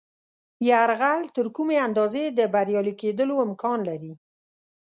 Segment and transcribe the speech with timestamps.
[0.69, 4.13] یرغل تر کومې اندازې د بریالي کېدلو امکان لري.